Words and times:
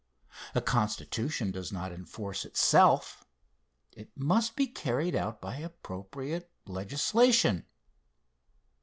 A 0.55 0.61
constitution 0.61 1.51
does 1.51 1.71
not 1.71 1.91
enforce 1.91 2.43
itself. 2.43 3.23
It 3.91 4.09
must 4.17 4.55
be 4.55 4.65
carried 4.65 5.15
out 5.15 5.39
by 5.39 5.57
appropriate 5.57 6.49
legislation. 6.65 7.67